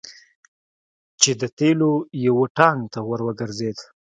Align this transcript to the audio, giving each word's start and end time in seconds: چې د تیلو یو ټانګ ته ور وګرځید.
چې 1.21 1.31
د 1.41 1.43
تیلو 1.57 1.91
یو 2.27 2.37
ټانګ 2.57 2.81
ته 2.93 2.99
ور 3.09 3.21
وګرځید. 3.27 3.77